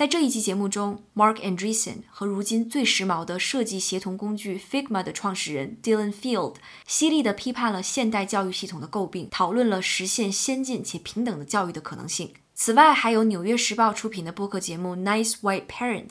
[0.00, 6.54] 在这一期节目中，Mark Andreessen 和如今最时髦的设计协同工具 Figma 的创始人 Dylan Field
[6.86, 12.32] 犀利地批判了现代教育系统的诟病，讨论了实现先进且平等的教育的可能性。
[12.54, 16.08] 此外，还有《纽约时报》出品的播客节目《Nice White Parents》。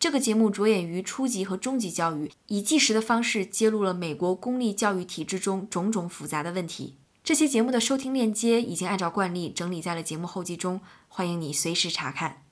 [0.00, 6.96] 这个节目着眼于初级和中级教育，以纪实的方式揭露了美国公立教育体制中种种复杂的问题。
[7.22, 12.47] 这期节目的收听链接已经按照惯例整理在了节目后记中，欢迎你随时查看。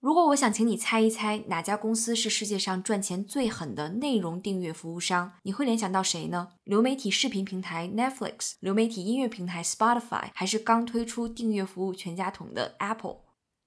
[0.00, 6.48] 如果我想请你猜一猜哪家公司是世界上赚钱最狠的内容订阅服务商，你会联想到谁呢？
[6.64, 13.18] 流媒体视频平台 Netflix、流媒体音乐平台 Spotify，还是刚推出订阅服务全家桶的 Apple？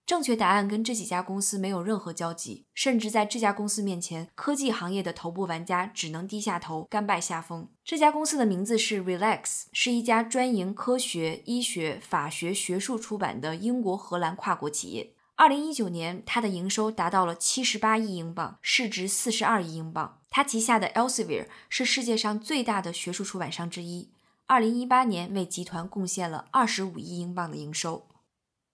[0.08, 7.70] 正确答案跟这几家公司没有任何交集，甚至在这家公司面前，科技行业的头部玩家只能低下头，甘拜下风。
[7.86, 15.14] 这家公司的名字是 Relax，是一家专营科学、医学、法学学术出版的英国荷兰跨国企业。
[15.36, 20.20] 二零一九年，它的营收达到了七十八亿英镑，市值四十二亿英镑。
[20.30, 24.10] 它旗下的 Elsevier 是世界上最大的学术出版商之一，
[24.46, 28.08] 二零一八年为集团贡献了二十五亿英镑的营收。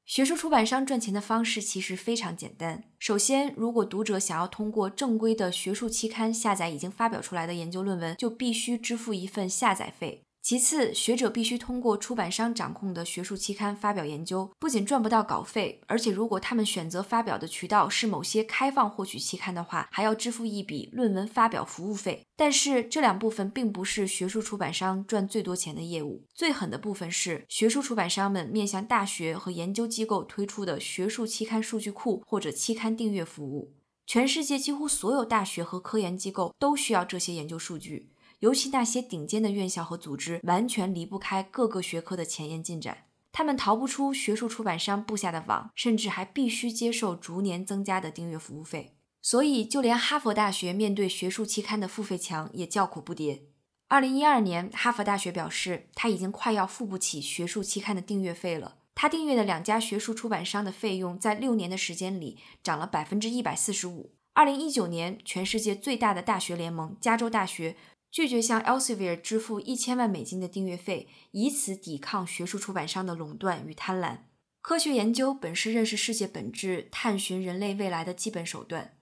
[0.06, 2.84] 学术出版商赚钱的方式其实非常简单。
[2.98, 10.24] 首先，如果读者想要通过正规的学术期刊下载已经发表出来的研究论文，就必须支付一份下载费。
[10.42, 22.26] 其次，学者必须通过出版商掌控的学术期刊发表研究，不仅赚不到稿费，而且如果他们选择发表的渠道是某些开放获取期刊的话，还要支付一笔论文发表服务费。
[22.36, 33.74] 但是这两部分并不是学术出版商赚最多钱的业务，最狠的部分是学术出版商们面向大学和研究机构推出的学术期刊数据库或者期刊订阅服务。
[34.08, 38.10] 全世界几乎所有大学和科研机构都需要这些研究数据。
[38.40, 48.96] 尤其那些顶尖的院校和组织，完全离不开各个学科的前沿进展，他们逃不出学术出版商布下的网，甚至还必须接受逐年增加的订阅服务费。
[49.22, 53.42] 所以，就连哈佛大学面对学术期刊的付费墙也叫苦不迭。
[53.90, 58.78] 二零一二年，哈佛大学表示，他已经快要付不起学术期刊的订阅费了。
[58.96, 64.12] 他订阅的两家学术出版商的费用，在六年的时间里涨了百分之一百四十五。
[64.34, 67.76] 二零一九年，全世界最大的大学联盟——加州大学。
[68.12, 74.20] 拒绝向 Elsevier 支付一千万美金的订阅费，以此抵抗学术出版商的垄断与贪婪。
[74.62, 78.98] 科学研究本是认识世界本质、探寻人类未来的基本手段。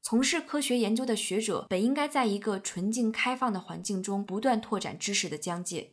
[0.00, 5.92] 从事科学研究的学者本应该在一个纯净开放的环境中不断拓展知识的疆界。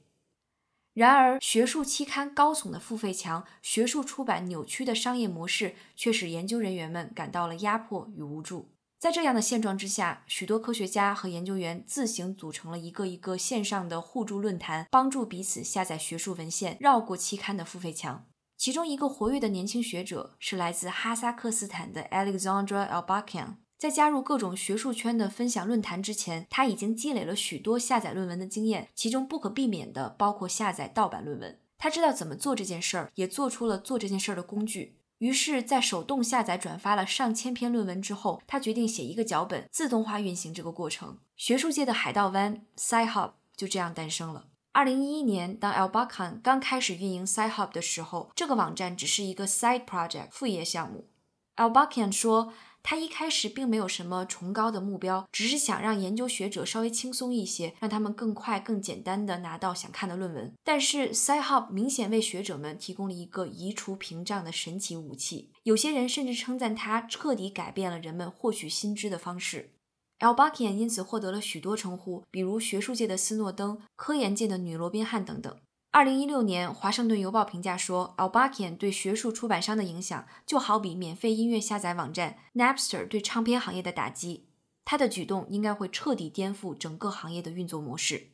[0.94, 8.73] 然而，学术期刊高耸的付费墙、学术出版扭曲的商业模式，却使研究人员们感到了压迫与无助。
[9.04, 18.26] 在这样的现状之下，许多科学家和研究员自行组成了一个一个线上的互助论坛，帮助彼此下载学术文献，绕过期刊的付费墙。
[18.56, 23.56] 其中一个活跃的年轻学者是来自哈萨克斯坦的 Alexandra Albakian。
[23.78, 31.60] 在加入各种学术圈的分享论坛之前，他已经积累了许多下载论文的经验，其中不可避免的包括下载盗版论文。
[31.78, 34.96] 他知道怎么做这件事儿，也做出了做这件事儿的工具。
[35.24, 41.18] 于是，在手动下载、转发了上千篇论文之后，他决定写一个脚本，自动化运行这个过程。
[41.38, 44.48] 学术界的海盗湾 Sci-Hub 就这样诞生了。
[44.74, 51.08] 二零一一年，当 Albakan 刚开始运营 Sci-Hub 的时候，这个网站只是一个 side project 副业项目。
[51.56, 52.52] Albakan 说。
[52.84, 60.54] 他一开始并没有什么崇高的目标，只是想让研究学者稍微轻松一些，让他们更快、更简单地拿到想看的论文。
[60.66, 65.52] 但是，Sci-Hub 明显为学者们提供了一个移除屏障的神奇武器。
[65.64, 69.72] 有些人甚至称赞它彻底改变了人们获取新知的方式。
[70.20, 75.58] Albakian 因此获得了许多称呼，比如学术界的斯诺登、科研界的女罗宾汉等等。
[75.94, 84.48] 二零一六年，《华盛顿邮报》评价说，Albakian 对学术出版商的影响就好比免费音乐下载网站 Napster 对唱片行业的打击。
[84.84, 88.33] 他的举动应该会彻底颠覆整个行业的运作模式。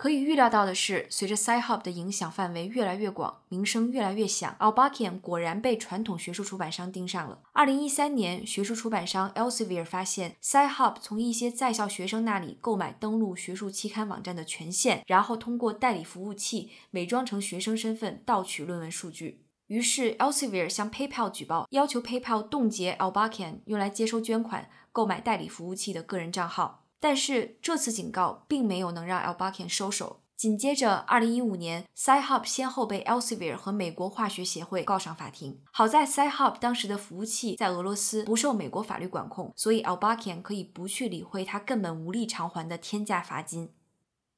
[0.00, 7.42] 可以预料到的是，随着 Sci-Hub 的影响范围越来越广，名声越来越响，Albakian 果然被传统学术出版商盯上了。
[7.52, 19.44] 二零一三年，学术出版商 Elsevier 发现 Sci-Hub 从一些在校学生那里购买登录学术期刊网站的权限，然后通过代理服务器伪装成学生身份盗取论文数据。
[19.66, 26.79] 于是 Elsevier 向 PayPal 举报，要求 PayPal 冻结 Albakian 用来接收捐款、购买代理服务器的个人账号。
[27.00, 30.20] 但是这次警告并没有能让 Albakian 收手。
[30.36, 35.60] 紧接着，2015年，Sci-Hub 先后被 Elsevier 和美国化学协会告上法庭。
[35.70, 43.74] 好在 Sci-Hub 当时的服务器在俄罗斯不受美国法律管控，所以 Albakian 可以不去理会他根本无力偿还的天价罚金。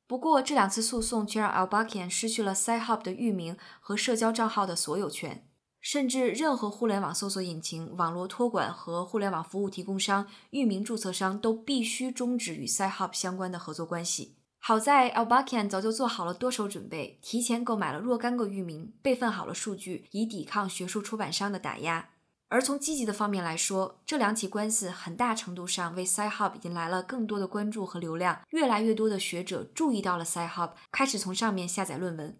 [0.08, 5.46] 不过，这两次诉讼却让 Albakian 失去了 Sci-Hub 的域名和社交账号的所有权。
[5.82, 14.36] 甚至任何互联网搜索引擎、网络托管和互联网服务提供商、域名注册商都必须终止与 Sci-Hub 相关的合作关系。
[14.60, 22.10] 好在 Albakian 早就做好了多手准备，提前购买了若干个域名，备份好了数据，以抵抗学术出版商的打压。
[22.46, 32.36] 而从积极的方面来说，这两起官司很大程度上为 Sci-Hub 引来了更多的关注和流量，越来越多的学者注意到了 Sci-Hub，开始从上面下载论文。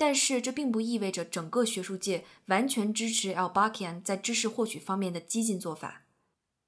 [0.00, 6.04] 但是这并不意味着整个学术界完全支持 Albakian 在知识获取方面的激进做法。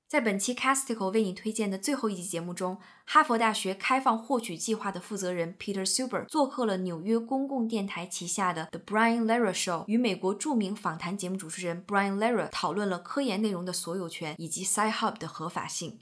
[0.07, 2.76] 在本期 Casticle 为你推荐的最后一集节目中，
[3.07, 16.01] 哈佛大学开放获取计划的负责人 Peter Suber 做客了纽约公共电台旗下的 The Brian Lehrer Show，与美国著名访谈节目主持人 Brian Lehrer 讨论了科研内容的所有权以及 Sci-Hub 的合法性。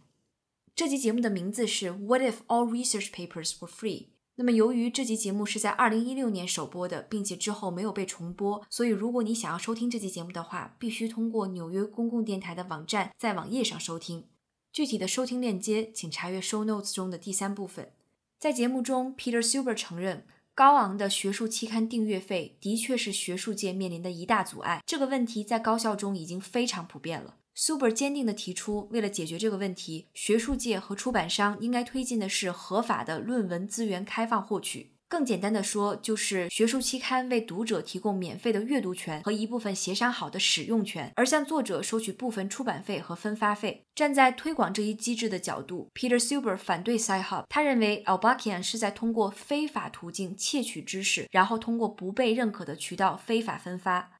[0.74, 4.07] 这集节目的名字是 What if all research papers were free？
[4.41, 14.28] 那么，由于这集节目是在二零一六年首播的，并且之后没有被重播，所以如果你想要收听这集节目的话，必须通过纽约公共电台的网站在网页上收听。
[14.72, 17.93] 具体的收听链接，请查阅 Show Notes 中的第三部分。
[18.38, 20.24] 在节目中，Peter Suber 承认，
[20.55, 24.82] 高昂的学术期刊订阅费的确是学术界面临的一大阻碍。
[24.86, 27.36] 这个问题在高校中已经非常普遍了。
[27.61, 34.92] Suber 坚定地提出，为了解决这个问题，学术界和出版商应该推进的是合法的论文资源开放获取。
[35.11, 43.82] 更简单的说，就是学术期刊为读者提供免费的阅读权和一部分协商好的使用权，而向作者收取部分出版费和分发费。
[43.94, 54.12] 站在推广这一机制的角度，Peter Suber 反对 Sci-Hub，他认为 Albakian 是在通过非法途径窃取知识，然后通过不被认可的渠道非法分发。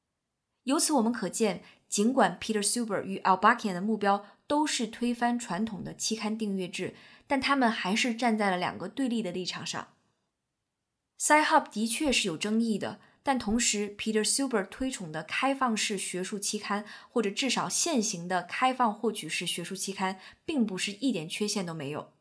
[0.65, 1.63] 由此我们可见。
[1.91, 6.95] 尽管 Peter Suber 与 Albakian 的目标都是推翻传统的期刊订阅制，
[7.27, 9.89] 但他们还是站在了两个对立的立场上。
[11.19, 22.13] Sci-Hub 的确是有争议的，但同时 Peter Suber 推崇的开放式学术期刊，或者至少现行的开放获取式学术期刊，并不是一点缺陷都没有。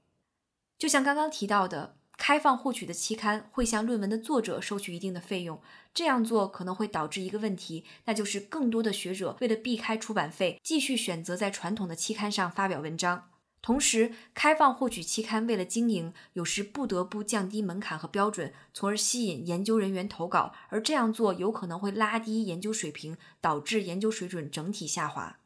[0.79, 1.98] 就像刚刚提到的。
[2.19, 5.59] 开放获取的期刊会向论文的作者收取一定的费用，
[5.93, 13.29] 这样做可能会导致一个问题，那就是更多的学者为了避开出版费，继续选择在传统的期刊上发表文章。
[13.61, 25.38] 同时，开放获取期刊为了经营，有时不得不降低门槛和标准，从而吸引研究人员投稿，而这样做有可能会拉低研究水平，导致研究水准整体下滑。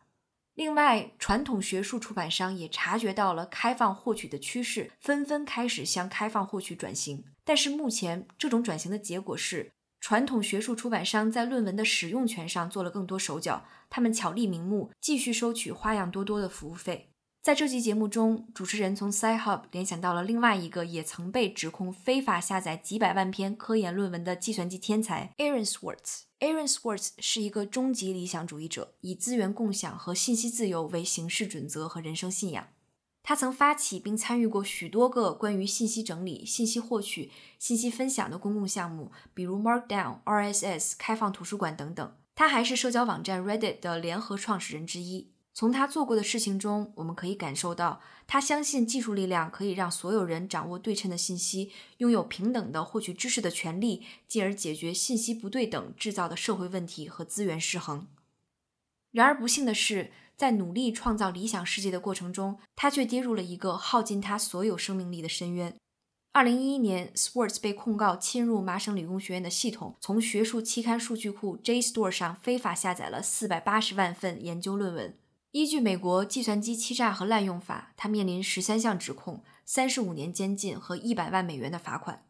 [0.56, 7.24] 另外，传统学术出版商也察觉到了开放获取的趋势，纷纷开始向开放获取转型。
[7.44, 17.10] 但是目前，这种转型的结果是，传统学术出版商在论文的使用权上做了更多手脚，他们巧立名目，继续收取花样多多的服务费。
[17.42, 26.22] 在这期节目中，主持人从 Sci-Hub 联想到了另外一个也曾被指控非法下载几百万篇科研论文的计算机天才 Aaron Swartz。
[26.44, 32.68] Aaron Swartz 是一个终极理想主义者，以资源共享和信息自由为行事准则和人生信仰。
[33.24, 42.14] 他曾发起并参与过许多个关于信息整理、信息获取、信息分享的公共项目，比如 Markdown、RSS、开放图书馆等等。
[42.36, 45.32] 他还是社交网站 Reddit 的联合创始人之一。
[45.54, 58.08] 从他做过的事情中，我们可以感受到，他相信技术力量可以让所有人掌握对称的信息，拥有平等的获取知识的权利，进而解决信息不对等制造的社会问题和资源失衡。
[59.12, 65.76] 然而，不幸的是，在努力创造理想世界的过程中，他却跌入了一个耗尽他所有生命力的深渊。
[66.32, 75.16] 二零一一年，Swartz 被控告侵入麻省理工学院的系统，从学术期刊数据库 JSTOR e 上非法下载了四百八十万份研究论文。
[75.54, 82.26] 依据美国计算机欺诈和滥用法，他面临十三项指控、三十五年监禁和一百万美元的罚款。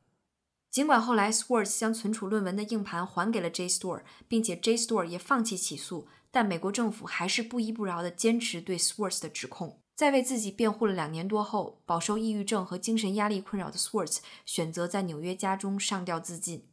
[0.70, 9.80] 尽管后来 Swartz 将存储论文的硬盘还给了 JStore，并且 JStore 也放弃起诉，但美国政府还是不依不饶地坚持对 Swartz 的指控。
[9.96, 16.68] 在为自己辩护了两年多后，饱受抑郁症和精神压力困扰的 Swartz 选择在纽约家中上吊自尽。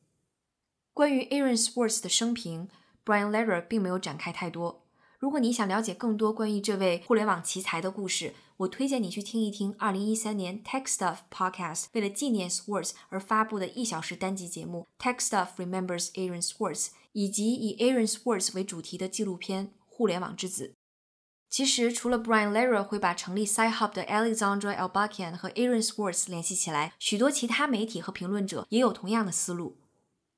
[0.92, 2.68] 关于 Aaron Swartz 的生平
[3.04, 4.79] ，Brian Lehrer 并没有展开太多。
[5.20, 20.68] 如果你想了解更多关于这位互联网奇才的故事，我推荐你去听一听2013年 Tech Stuff Podcast 为了纪念 Swartz 而发布的一小时单集节目《Tech Stuff Remembers Aaron Swartz》，以及以 Aaron Swartz 为主题的纪录片《互联网之子》。
[21.50, 29.76] 其实，除了 Brian Lehrer 会把成立 Sci-Hub 的 Alexandra Albakian 和 Aaron Swartz 联系起来，许多其他媒体和评论者也有同样的思路。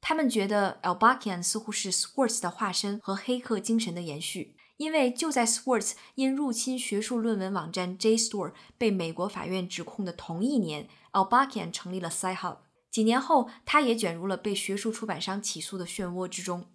[0.00, 4.56] 他们觉得 Albakian 似乎是 Swartz 的化身和黑客精神的延续。
[4.82, 12.56] 因为就在 Swartz 因入侵学术论文网站 JSTOR 被美国法院指控的同一年，Albakian 成立了 Sci-Hub。
[12.90, 16.66] 几年后，他也卷入了被学术出版商起诉的漩涡之中。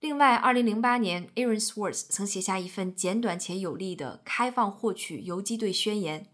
[0.00, 6.26] 另外，2008年，Aaron Swartz 曾写下一份简短且有力的开放获取游击队宣言，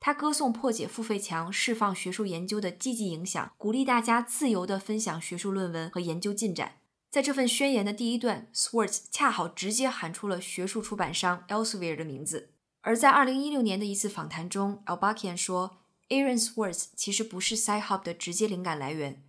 [0.00, 6.76] 他歌颂破解付费墙、释放学术研究的积极影响，鼓励大家自由地分享学术论文和研究进展。
[7.14, 12.50] 在这份宣言的第一段，Swartz 恰好直接喊出了学术出版商 Elsevier 的名字。
[12.80, 19.22] 而在2016年的一次访谈中，Albakian 说，Aaron Swartz 其实不是 Sci-Hub 的直接灵感来源，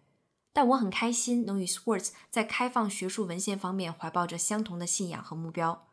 [0.51, 5.85] 但我很开心能与 Swartz 在开放学术文献方面怀抱着相同的信仰和目标。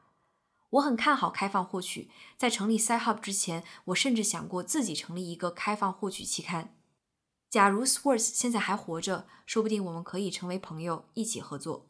[0.71, 6.75] 我很看好开放获取，在成立 Sci-Hub 之前，我甚至想过自己成立一个开放获取期刊。
[7.53, 11.85] 假如 Swartz 现在还活着，说不定我们可以成为朋友，一起合作。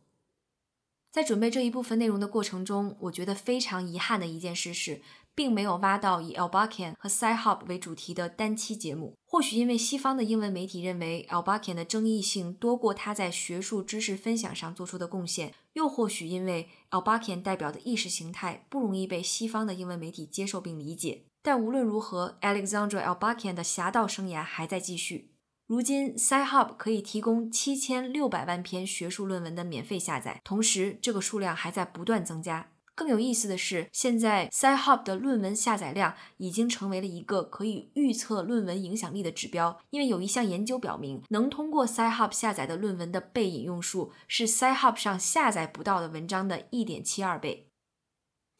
[1.12, 5.00] 在准备这一部分内容的过程中，我觉得非常遗憾的一件事是，
[5.36, 9.14] 并没有挖到以 Albakian 和 Sci-Hub 为主题的单期节目。
[9.24, 21.22] 或许因为西方的英文媒体认为 Albakian 的争议性多过他在学术知识分享上做出的贡献，又或许因为 Albakian 代表的意识形态不容易被西方的英文媒体接受并理解。
[21.40, 25.28] 但无论如何，Alexandra Albakian 的侠盗生涯还在继续。
[25.72, 32.68] 如今，Sci-Hub 可以提供七千六百万篇学术论文的免费下载，同时这个数量还在不断增加。
[32.94, 47.71] 更有意思的是，现在 Sci-Hub 的论文下载量已经成为了一个可以预测论文影响力的指标，因为有一项研究表明，能通过 Sci-Hub 下载的论文的被引用数是 Sci-Hub 上下载不到的文章的一点七二倍。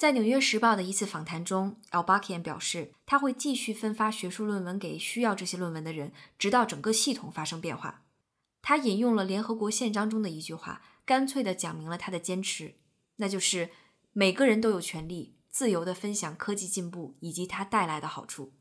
[0.03, 8.03] 在《纽约时报》的一次访谈中，Albakian 表示，他会继续分发学术论文给需要这些论文的人，直到整个系统发生变化。
[8.63, 12.75] 他引用了联合国宪章中的一句话，干脆地讲明了他的坚持，
[13.19, 13.71] 那就是
[14.13, 18.53] 每个人都有权利自由地分享科技进步以及它带来的好处。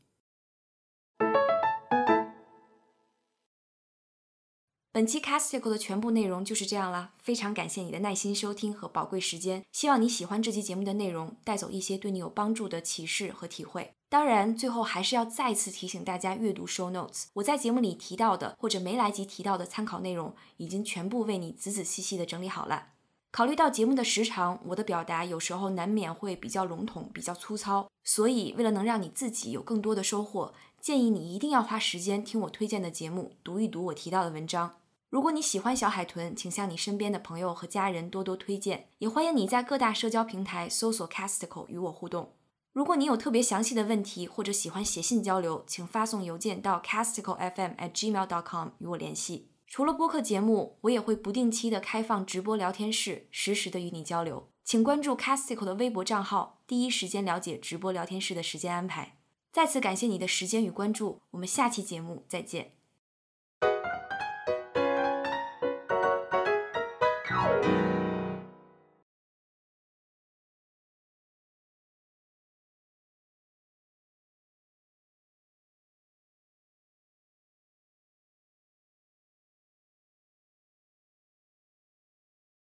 [4.94, 13.94] 本期 Casticle 的全部内容就是这样啦，非常感谢你的耐心收听和宝贵时间，希望你喜欢这期节目的内容，带走一些对你有帮助的启示和体会。
[14.10, 22.88] 当然，最后还是要再次提醒大家阅读 Show Notes，我在节目里提到的或者没来及提到的参考内容，已经全部为你仔仔细细的整理好了。
[23.30, 34.74] 考虑到节目的时长，我的表达有时候难免会比较笼统、比较粗糙，所以为了能让你自己有更多的收获，建议你一定要花时间听我推荐的节目，读一读我提到的文章。
[35.12, 42.32] 如果你喜欢小海豚，请向你身边的朋友和家人多多推荐，也欢迎你在各大社交平台搜索 Casticle 与我互动。
[42.72, 49.50] 如果你有特别详细的问题，或者喜欢写信交流，请发送邮件到 casticlefm@gmail.com 与我联系。
[49.66, 54.48] 除了播客节目，我也会不定期的开放直播聊天室，实时的与你交流。
[54.64, 59.18] 请关注 Casticle 的微博账号，第一时间了解直播聊天室的时间安排。
[59.52, 62.72] 再次感谢你的时间与关注，我们下期节目再见。